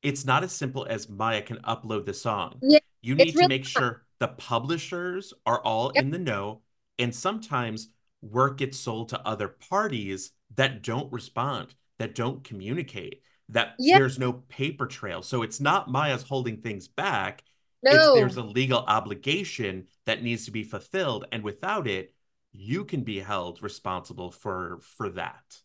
[0.02, 2.58] it's not as simple as Myah can upload the song.
[2.62, 6.04] Yeah, you need it's to really make sure the publishers are all Yep.
[6.04, 6.62] in the know,
[6.98, 7.88] and sometimes
[8.24, 14.18] work gets sold to other parties that don't respond, that don't communicate, that Yeah, there's
[14.18, 15.22] no paper trail.
[15.22, 17.42] So it's not Myah's holding things back.
[17.88, 18.10] It's no.
[18.10, 22.14] there's a legal obligation that needs to be fulfilled, and without it,
[22.52, 25.60] you can be held responsible for for that.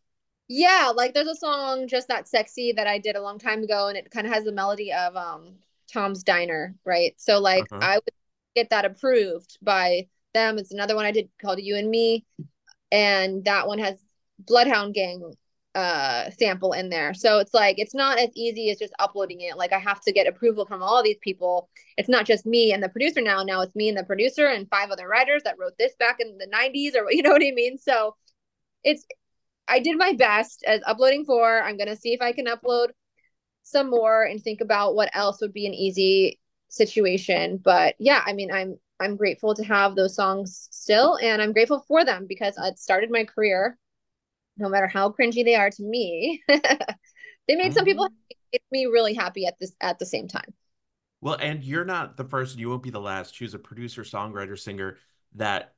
[0.47, 3.87] Yeah, like there's a song just that sexy that I did a long time ago
[3.87, 5.55] and it kind of has the melody of um
[5.91, 7.13] Tom's Diner, right?
[7.19, 7.81] So like Uh-huh.
[7.81, 8.09] I would
[8.55, 10.57] get that approved by them.
[10.57, 12.25] It's another one I did called You and Me
[12.91, 13.97] and that one has
[14.39, 15.33] Bloodhound Gang
[15.75, 17.13] uh sample in there.
[17.13, 19.55] So it's like it's not as easy as just uploading it.
[19.57, 21.69] Like I have to get approval from all these people.
[21.97, 23.43] It's not just me and the producer now.
[23.43, 26.37] Now it's me and the producer and five other writers that wrote this back in
[26.37, 27.77] the 90s or you know what I mean?
[27.77, 28.15] So
[28.83, 29.05] it's
[29.67, 31.61] I did my best as uploading four.
[31.61, 32.87] I'm gonna see if I can upload
[33.61, 36.39] some more and think about what else would be an easy
[36.69, 37.57] situation.
[37.63, 41.83] But yeah, I mean, I'm I'm grateful to have those songs still, and I'm grateful
[41.87, 43.77] for them because it started my career.
[44.57, 48.13] No matter how cringy they are to me, they made some people Mhm.
[48.29, 48.37] happy.
[48.53, 50.53] Made me really happy at this at the same time.
[51.21, 53.39] Well, and you're not the first, and you won't be the last.
[53.41, 54.97] Was a producer, songwriter, singer
[55.35, 55.75] that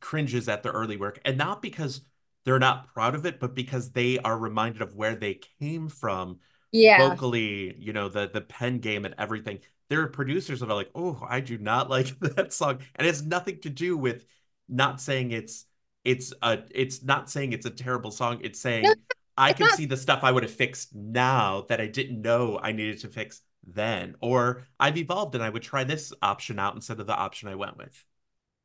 [0.00, 2.02] cringes at the early work, and not because
[2.44, 6.40] they're not proud of it, but because they are reminded of where they came from
[6.72, 9.60] Yeah, vocally, you know, the the pen game and everything.
[9.90, 13.10] There are producers that are like, "Oh, I do not like that song," and it
[13.10, 14.24] has nothing to do with
[14.68, 15.66] not saying it's
[16.04, 18.40] it's a it's not saying it's a terrible song.
[18.42, 18.94] It's no, saying
[19.36, 22.22] I it's can not see the stuff I would have fixed now that I didn't
[22.22, 26.58] know I needed to fix then, or I've evolved and I would try this option
[26.58, 28.04] out instead of the option I went with.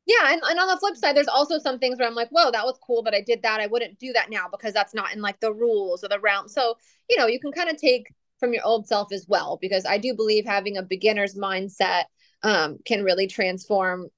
[0.06, 2.52] Yeah, and, and on the flip side, there's also some things where I'm like, whoa,
[2.52, 3.60] that was cool, but I did that.
[3.60, 6.46] I wouldn't do that now because that's not in like the rules or the realm.
[6.48, 6.76] So,
[7.10, 9.98] you know, you can kind of take from your old self as well, because I
[9.98, 12.04] do believe having a beginner's mindset
[12.42, 14.08] um, can really transform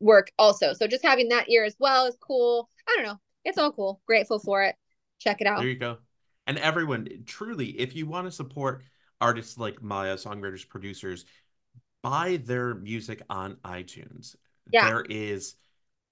[0.00, 0.74] work also.
[0.74, 2.68] So just having that year as well is cool.
[2.88, 3.20] I don't know.
[3.44, 4.00] It's all cool.
[4.06, 4.76] Grateful for it.
[5.18, 5.58] Check it out.
[5.58, 5.98] There you go.
[6.46, 8.84] And everyone, truly, if you want to support
[9.20, 11.24] artists like Myah, songwriters, producers,
[12.02, 14.36] buy their music on iTunes.
[14.72, 14.88] Yeah.
[14.88, 15.56] There is,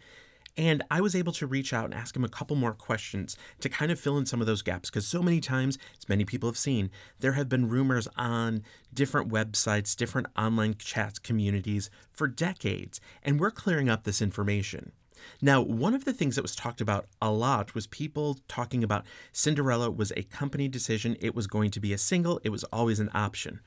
[0.56, 3.68] And I was able to reach out and ask him a couple more questions to
[3.68, 6.48] kind of fill in some of those gaps because so many times, as many people
[6.48, 13.02] have seen, there have been rumors on different websites, different online chats communities for decades,
[13.22, 14.94] and we're clearing up this information.
[15.42, 19.06] Now, one of the things that was talked about a lot was people talking about
[19.32, 21.18] Cinderella was a company decision.
[21.20, 23.60] It was going to be a single, it was always an option.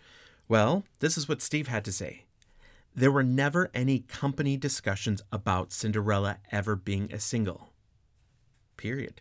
[0.48, 2.24] Well, this is what Steve had to say.
[2.94, 7.68] There were never any company discussions about Cinderella ever being a single.
[8.76, 9.20] Period.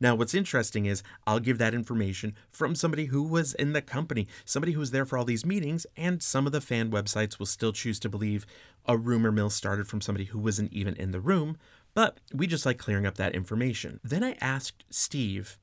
[0.00, 4.26] Now, what's interesting is I'll give that information from somebody who was in the company,
[4.44, 7.46] somebody who was there for all these meetings, and some of the fan websites will
[7.46, 8.46] still choose to believe
[8.86, 11.56] a rumor mill started from somebody who wasn't even in the room,
[11.94, 14.00] but we just like clearing up that information.
[14.04, 15.58] Then I asked Steve,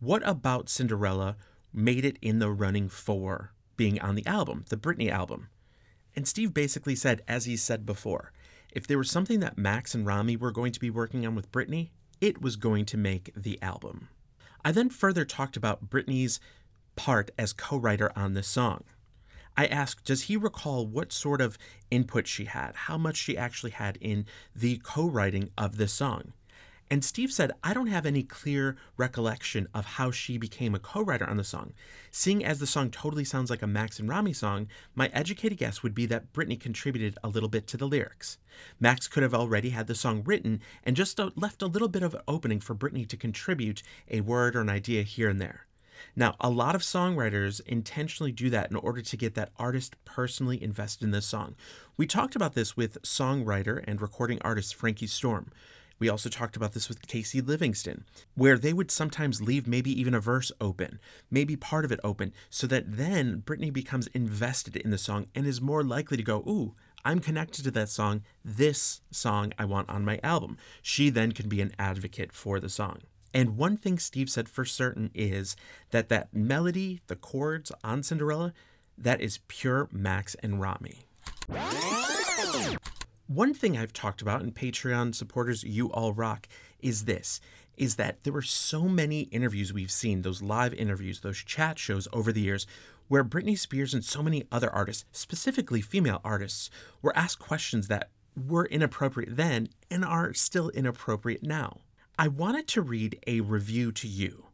[0.00, 1.36] what about Cinderella
[1.72, 5.48] made it in the running for being on the album, the Britney album?
[6.14, 8.32] And Steve basically said, as he said before,
[8.72, 11.52] if there was something that Max and Rami were going to be working on with
[11.52, 11.90] Britney,
[12.22, 14.08] it was going to make the album.
[14.64, 16.38] I then further talked about Britney's
[16.94, 18.84] part as co writer on this song.
[19.56, 21.58] I asked, does he recall what sort of
[21.90, 26.32] input she had, how much she actually had in the co writing of this song?
[26.92, 31.00] And Steve said, I don't have any clear recollection of how she became a co
[31.00, 31.72] writer on the song.
[32.10, 35.82] Seeing as the song totally sounds like a Max and Rami song, my educated guess
[35.82, 38.36] would be that Britney contributed a little bit to the lyrics.
[38.78, 42.02] Max could have already had the song written and just uh, left a little bit
[42.02, 45.64] of an opening for Britney to contribute a word or an idea here and there.
[46.14, 50.62] Now, a lot of songwriters intentionally do that in order to get that artist personally
[50.62, 51.54] invested in the song.
[51.96, 55.50] We talked about this with songwriter and recording artist Frankie Storm.
[56.02, 60.14] We also talked about this with Casey Livingston, where they would sometimes leave maybe even
[60.14, 60.98] a verse open,
[61.30, 65.46] maybe part of it open, so that then Britney becomes invested in the song and
[65.46, 68.24] is more likely to go, Ooh, I'm connected to that song.
[68.44, 70.58] This song I want on my album.
[70.82, 73.02] She then can be an advocate for the song.
[73.32, 75.54] And one thing Steve said for certain is
[75.92, 78.54] that that melody, the chords on Cinderella,
[78.98, 81.04] that is pure Max and Rami.
[83.34, 86.48] One thing I've talked about, and Patreon supporters, you all rock,
[86.80, 87.40] is this
[87.78, 92.06] is that there were so many interviews we've seen, those live interviews, those chat shows
[92.12, 92.66] over the years,
[93.08, 96.68] where Britney Spears and so many other artists, specifically female artists,
[97.00, 101.78] were asked questions that were inappropriate then and are still inappropriate now.
[102.18, 104.48] I wanted to read a review to you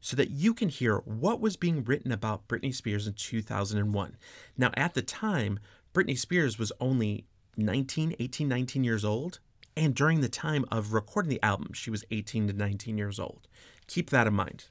[0.00, 4.16] so that you can hear what was being written about Britney Spears in 2001.
[4.56, 5.60] Now, at the time,
[5.92, 9.40] Britney Spears was only 19, 18, 19 years old.
[9.76, 13.48] And during the time of recording the album, she was 18 to 19 years old.
[13.86, 14.66] Keep that in mind.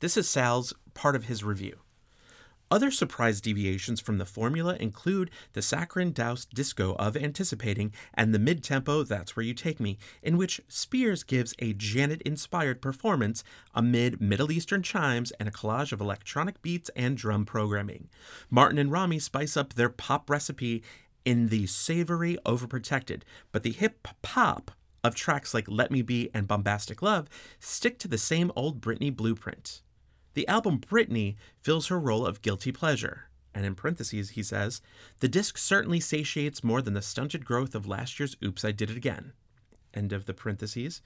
[0.00, 1.78] This is Sal's part of his review.
[2.70, 8.38] Other surprise deviations from the formula include the saccharine doused disco of Anticipating and the
[8.38, 13.44] mid tempo That's Where You Take Me, in which Spears gives a Janet inspired performance
[13.74, 18.08] amid Middle Eastern chimes and a collage of electronic beats and drum programming.
[18.50, 20.82] Martin and Rami spice up their pop recipe
[21.24, 24.70] in the savory overprotected, but the hip pop
[25.02, 27.28] of tracks like Let Me Be and Bombastic Love
[27.60, 29.82] stick to the same old Britney blueprint.
[30.32, 33.28] The album Britney fills her role of guilty pleasure.
[33.54, 34.80] And in parentheses, he says,
[35.20, 38.90] the disc certainly satiates more than the stunted growth of last year's Oops, I Did
[38.90, 39.32] It Again.
[39.92, 41.02] End of the parentheses.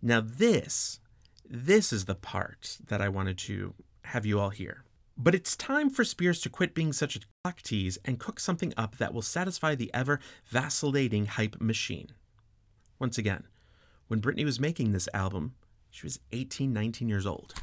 [0.00, 1.00] Now, this,
[1.46, 4.84] this is the part that I wanted to have you all hear.
[5.16, 8.74] But it's time for Spears to quit being such a clock tease and cook something
[8.76, 12.08] up that will satisfy the ever vacillating hype machine.
[12.98, 13.44] Once again,
[14.08, 15.54] when Britney was making this album,
[15.90, 17.54] she was 18, 19 years old.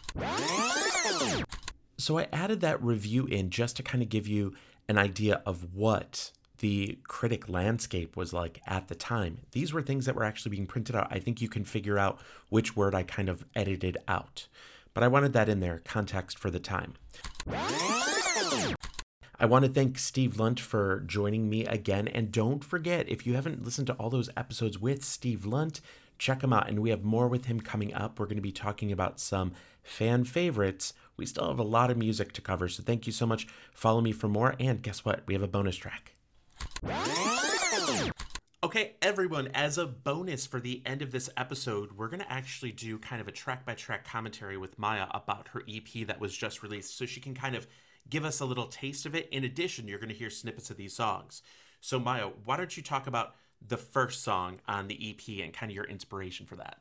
[1.98, 4.54] So I added that review in just to kind of give you
[4.88, 9.40] an idea of what the critic landscape was like at the time.
[9.52, 11.08] These were things that were actually being printed out.
[11.12, 14.48] I think you can figure out which word I kind of edited out.
[14.94, 16.94] But I wanted that in there, context for the time.
[19.40, 22.08] I want to thank Steve Lunt for joining me again.
[22.08, 25.82] And don't forget, if you haven't listened to all those episodes with Steve Lunt,
[26.20, 26.70] check them out.
[26.70, 28.20] And we have more with him coming up.
[28.20, 30.94] We're going to be talking about some fan favorites.
[31.18, 32.68] We still have a lot of music to cover.
[32.68, 33.48] So thank you so much.
[33.74, 34.56] Follow me for more.
[34.60, 35.24] And guess what?
[35.26, 36.14] We have a bonus track.
[38.64, 42.72] Okay, everyone, as a bonus for the end of this episode, we're going to actually
[42.72, 46.38] do kind of a track by track commentary with Myah about her EP that was
[46.38, 47.66] just released so she can kind of
[48.08, 49.28] give us a little taste of it.
[49.32, 51.42] In addition, you're going to hear snippets of these songs.
[51.80, 53.34] So, Myah, why don't you talk about
[53.68, 56.78] the first song on the EP and kind of your inspiration for that?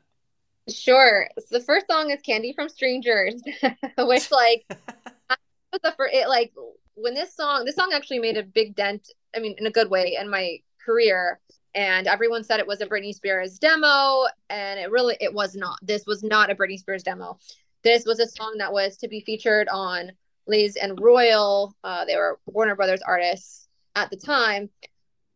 [0.69, 1.27] Sure.
[1.39, 3.41] So the first song is Candy from Strangers,
[3.97, 6.53] which, like, the first, it, like,
[6.93, 9.89] when this song, this song actually made a big dent, I mean, in a good
[9.89, 11.39] way, in my career
[11.75, 15.77] and everyone said it was a Britney Spears demo and it really it was not.
[15.81, 17.37] This was not a Britney Spears demo.
[17.83, 20.11] This was a song that was to be featured on
[20.47, 21.75] Liz and Royal.
[21.83, 24.69] Uh, they were Warner Brothers artists at the time.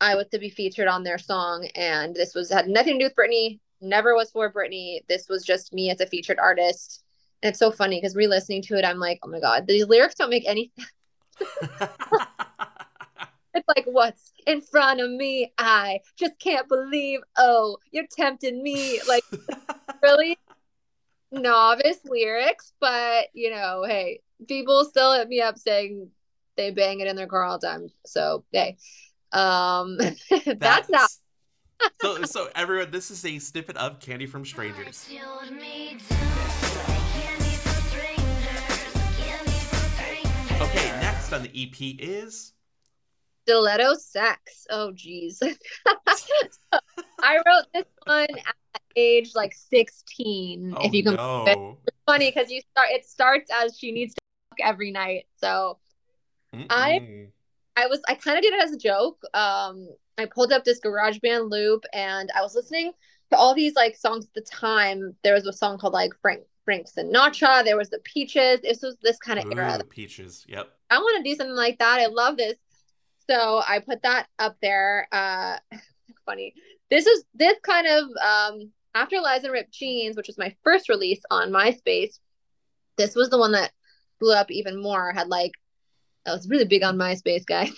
[0.02, 3.06] I was to be featured on their song, and this was had nothing to do
[3.06, 3.60] with Britney.
[3.82, 5.00] Never was for Britney.
[5.08, 7.04] This was just me as a featured artist.
[7.42, 10.16] And it's so funny because re-listening to it, I'm like, oh my god, these lyrics
[10.16, 10.72] don't make any.
[13.56, 15.54] it's like what's in front of me?
[15.58, 17.22] I just can't believe.
[17.38, 19.00] Oh, you're tempting me.
[19.08, 19.24] Like
[20.04, 20.38] really
[21.32, 26.10] novice lyrics, but you know, hey, people still hit me up saying
[26.58, 27.88] they bang it in their car all the time.
[28.06, 28.78] So hey,
[29.32, 29.98] um,
[30.30, 31.08] that's, that's that.
[32.02, 35.10] so so everyone, this is a snippet of Candy from Strangers.
[40.62, 42.54] Okay, next on the EP is
[43.46, 44.66] Stiletto Sex.
[44.70, 45.40] Oh geez.
[45.40, 45.50] so
[47.20, 50.74] I wrote this one at age like 16.
[50.76, 51.78] Oh, if you can no.
[51.88, 55.26] It's funny because you start it starts as she needs to fuck every night.
[55.38, 55.78] So
[56.54, 56.66] Mm-mm.
[56.70, 57.28] I
[57.78, 59.22] I was I kind of did it as a joke.
[59.34, 62.94] Um I pulled up this GarageBand loop and I was listening
[63.32, 65.16] to all these like songs at the time.
[65.24, 67.64] There was a song called like Frank Frank Sinatra.
[67.64, 68.62] There was the Peaches.
[68.62, 69.80] This was this kind of era.
[69.90, 70.46] Peaches.
[70.48, 70.68] Yep.
[70.90, 72.00] I want to do something like that.
[72.00, 72.58] I love this.
[73.30, 75.08] So I put that up there.
[75.12, 75.58] Uh,
[76.26, 76.54] funny.
[76.90, 80.90] This is this kind of um after Liza and Ripped Jeans, which was my first
[80.90, 82.20] release on MySpace.
[82.98, 83.72] This was the one that
[84.20, 85.12] blew up even more.
[85.12, 85.54] Had like
[86.26, 87.74] I was really big on MySpace, guys.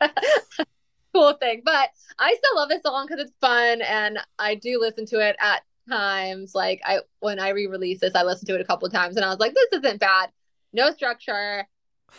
[1.14, 5.06] cool thing, but I still love this song because it's fun, and I do listen
[5.06, 6.54] to it at times.
[6.54, 9.24] Like I when I re-release this, I listened to it a couple of times, and
[9.24, 10.30] I was like, this isn't bad.
[10.72, 11.66] No structure,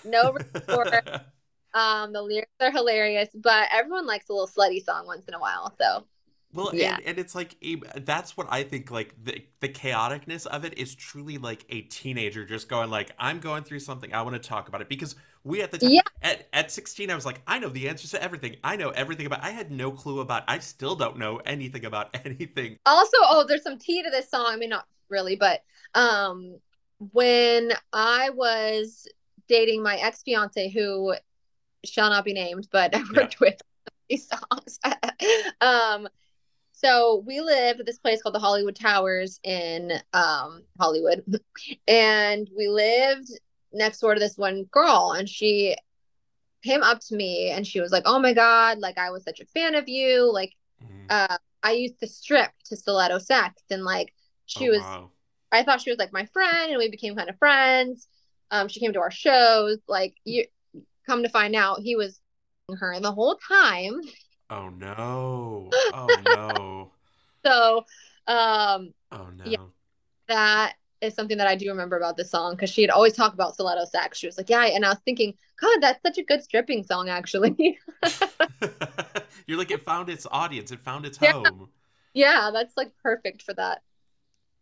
[0.04, 0.38] no
[1.76, 5.40] Um, the lyrics are hilarious, but everyone likes a little slutty song once in a
[5.40, 5.76] while.
[5.80, 6.06] So
[6.56, 6.96] well, yeah.
[6.96, 7.58] and, and it's like
[7.98, 8.90] that's what I think.
[8.90, 13.40] Like the the chaoticness of it is truly like a teenager just going like, "I'm
[13.40, 14.14] going through something.
[14.14, 16.02] I want to talk about it." Because we at the time yeah.
[16.22, 18.56] at at 16, I was like, "I know the answers to everything.
[18.64, 20.44] I know everything about." I had no clue about.
[20.48, 22.80] I still don't know anything about anything.
[22.86, 24.48] Also, oh, there's some tea to this song.
[24.48, 25.62] I mean, not really, but
[25.94, 26.58] um,
[27.12, 29.10] when I was
[29.50, 31.16] dating my ex fiance, who
[31.88, 33.48] shall not be named, but I worked yeah.
[33.48, 33.62] with
[34.10, 34.80] these songs.
[35.62, 36.08] um,
[36.72, 41.24] so we lived at this place called the Hollywood Towers in um, Hollywood,
[41.88, 43.30] and we lived
[43.72, 45.76] next door to this one girl, and she
[46.64, 49.40] came up to me and she was like, "Oh my god, like I was such
[49.40, 50.32] a fan of you.
[50.32, 51.06] Like, mm-hmm.
[51.10, 54.14] uh, I used to strip to Stiletto Sex, and like
[54.46, 55.12] she oh, was." Wow.
[55.52, 58.08] I thought she was like my friend, and we became kind of friends.
[58.52, 59.78] Um, she came to our shows.
[59.88, 60.46] Like you,
[61.06, 62.20] come to find out he was
[62.78, 64.02] her the whole time.
[64.50, 65.70] Oh no.
[65.94, 66.92] Oh no.
[67.46, 67.86] so
[68.28, 69.46] um Oh no.
[69.46, 69.58] Yeah,
[70.28, 73.34] that is something that I do remember about this song because she had always talked
[73.34, 74.18] about stiletto sex.
[74.18, 77.10] She was like, Yeah, and I was thinking, God, that's such a good stripping song,
[77.10, 77.80] actually.
[79.48, 81.34] You're like, it found its audience, it found its yeah.
[81.34, 81.70] home.
[82.14, 83.82] Yeah, that's like perfect for that.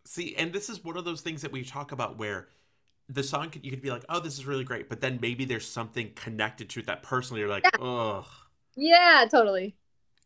[0.06, 2.48] See, and this is one of those things that we talk about where
[3.10, 5.46] the song could, you could be like, oh, this is really great, but then maybe
[5.46, 7.86] there's something connected to it that personally you're like, yeah.
[7.86, 8.26] ugh.
[8.76, 9.76] Yeah, totally.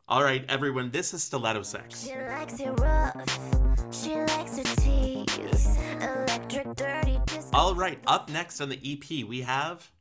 [0.07, 2.05] All right, everyone, this is Stiletto Sex.
[2.05, 3.93] She likes it rough.
[3.93, 5.77] She likes it tease.
[5.99, 7.19] Electric, dirty.
[7.51, 9.91] All right, up next on the EP, we have.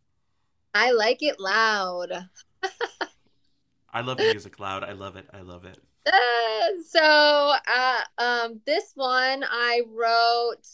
[0.74, 2.28] I like it loud.
[3.92, 4.84] I love music loud.
[4.84, 5.26] I love it.
[5.32, 5.78] I love it.
[6.06, 10.68] Uh, so, uh, um, this one I wrote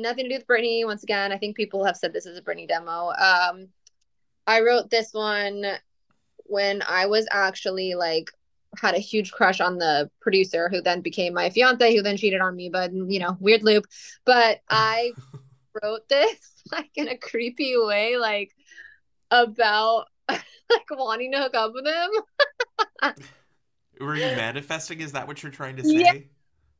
[0.00, 0.84] nothing to do with Britney.
[0.84, 3.10] Once again, I think people have said this is a Britney demo.
[3.10, 3.68] Um,
[4.46, 5.64] I wrote this one
[6.44, 8.30] when I was actually like
[8.76, 12.40] had a huge crush on the producer who then became my fiance who then cheated
[12.40, 13.86] on me but you know weird loop
[14.24, 15.12] but i
[15.82, 18.54] wrote this like in a creepy way like
[19.30, 20.42] about like
[20.90, 23.14] wanting to hook up with him
[24.00, 26.12] were you manifesting is that what you're trying to say yeah.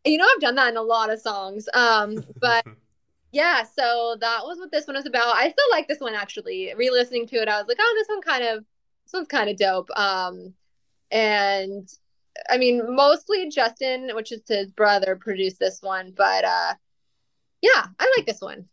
[0.05, 2.67] you know i've done that in a lot of songs um but
[3.33, 5.37] yeah, so that was what this one was about.
[5.37, 6.73] I still like this one actually.
[6.77, 8.65] Re-listening to it, I was like, oh, this one kind of
[9.05, 9.89] this one's kind of dope.
[9.97, 10.55] Um,
[11.11, 11.89] and
[12.49, 16.75] I mean, mostly Justin, which is his brother, produced this one, but uh,
[17.61, 18.67] yeah, I like this one.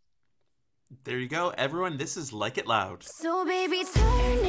[1.03, 1.97] There you go, everyone.
[1.97, 3.03] This is Like It Loud.
[3.03, 4.44] So baby, turn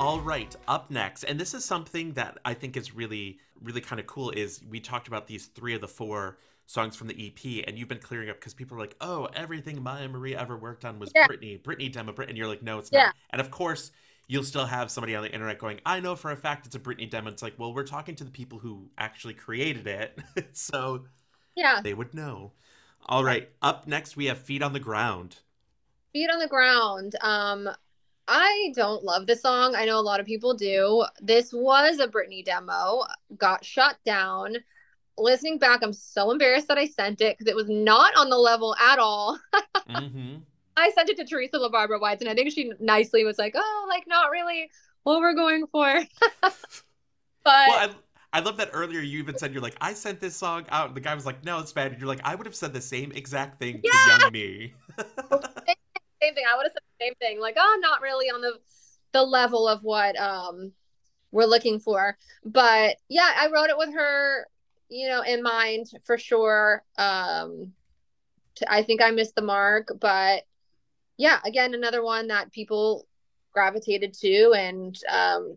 [0.00, 4.00] all right, up next, and this is something that I think is really, really kind
[4.00, 4.30] of cool.
[4.30, 7.88] Is we talked about these three of the four songs from the EP, and you've
[7.88, 11.12] been clearing up because people are like, "Oh, everything Myah Marie ever worked on was
[11.14, 11.26] yeah.
[11.26, 13.06] Britney, Britney demo, Britney." And you're like, "No, it's yeah.
[13.06, 13.90] not." And of course,
[14.26, 16.80] you'll still have somebody on the internet going, "I know for a fact it's a
[16.80, 20.18] Britney demo." It's like, well, we're talking to the people who actually created it,
[20.52, 21.04] so
[21.54, 22.52] yeah, they would know.
[23.04, 25.40] All right, up next we have "Feet on the Ground."
[26.14, 27.14] Feet on the ground.
[27.20, 27.68] Um,
[28.32, 29.74] I don't love the song.
[29.74, 31.04] I know a lot of people do.
[31.20, 33.02] This was a Britney demo,
[33.36, 34.56] got shut down.
[35.18, 38.38] Listening back, I'm so embarrassed that I sent it because it was not on the
[38.38, 39.36] level at all.
[39.88, 40.36] hmm
[40.76, 43.86] I sent it to Teresa LaBarbera White, and I think she nicely was like, "Oh,
[43.88, 44.70] like not really
[45.02, 46.02] what we're going for."
[46.40, 46.54] but
[47.44, 47.90] Well, I,
[48.32, 50.94] I love that earlier you even said you're like, I sent this song out.
[50.94, 51.92] The guy was like, no, it's bad.
[51.92, 54.74] And you're like, I would have said the same exact thing to young me.
[56.22, 56.44] same thing.
[56.50, 57.40] I would have said the same thing.
[57.40, 58.58] Like, oh, not really on the
[59.12, 60.72] the level of what um
[61.32, 62.16] we're looking for.
[62.44, 64.46] But yeah, I wrote it with her,
[64.88, 66.82] you know, in mind for sure.
[66.98, 67.72] Um
[68.56, 70.44] t- I think I missed the mark, but
[71.16, 73.06] yeah, again, another one that people
[73.52, 75.56] gravitated to and um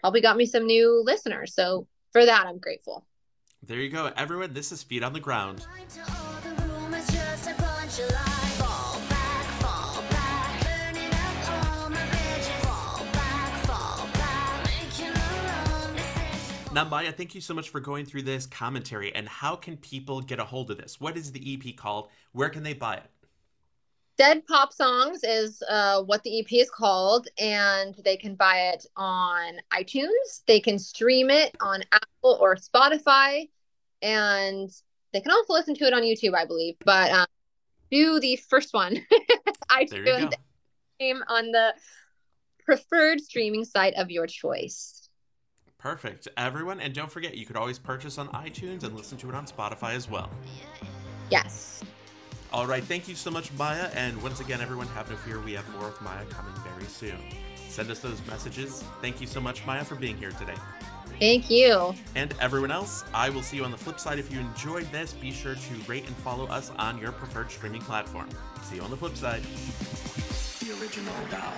[0.00, 1.54] probably got me some new listeners.
[1.54, 3.06] So for that, I'm grateful.
[3.62, 4.12] there you go.
[4.16, 5.64] Everyone, this is Feet on the Ground.
[16.72, 19.14] Now, Myah, thank you so much for going through this commentary.
[19.14, 20.98] And how can people get a hold of this?
[20.98, 22.08] What is the EP called?
[22.32, 23.10] Where can they buy it?
[24.16, 28.86] Dead Pop Songs is uh, what the EP is called, and they can buy it
[28.96, 30.44] on iTunes.
[30.46, 33.50] They can stream it on Apple or Spotify,
[34.00, 34.70] and
[35.12, 36.76] they can also listen to it on YouTube, I believe.
[36.86, 37.26] But um,
[37.90, 38.96] do the first one,
[39.70, 40.32] iTunes,
[40.94, 41.74] stream on the
[42.64, 45.01] preferred streaming site of your choice.
[45.82, 46.28] Perfect.
[46.36, 49.46] Everyone, and don't forget, you could always purchase on iTunes and listen to it on
[49.46, 50.30] Spotify as well.
[51.28, 51.82] Yes.
[52.52, 53.90] All right, thank you so much, Myah.
[53.96, 55.40] And once again, everyone, have no fear.
[55.40, 57.18] We have more with Myah coming very soon.
[57.68, 58.84] Send us those messages.
[59.00, 60.54] Thank you so much, Myah, for being here today.
[61.18, 61.94] Thank you.
[62.14, 64.20] And everyone else, I will see you on the flip side.
[64.20, 67.82] If you enjoyed this, be sure to rate and follow us on your preferred streaming
[67.82, 68.28] platform.
[68.62, 69.42] See you on the flip side.
[70.60, 71.52] The original doll.